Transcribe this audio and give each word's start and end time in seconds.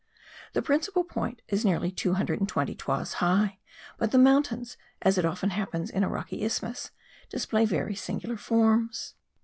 The 0.53 0.63
principal 0.63 1.03
point 1.03 1.43
is 1.49 1.63
nearly 1.63 1.91
two 1.91 2.15
hundred 2.15 2.39
and 2.39 2.49
twenty 2.49 2.73
toises 2.73 3.13
high; 3.21 3.59
but 3.99 4.09
the 4.09 4.17
mountains, 4.17 4.75
as 5.03 5.19
it 5.19 5.25
often 5.25 5.51
happens 5.51 5.91
in 5.91 6.03
a 6.03 6.09
rocky 6.09 6.41
isthmus, 6.43 6.89
display 7.29 7.65
very 7.65 7.93
singular 7.93 8.35
forms. 8.37 9.13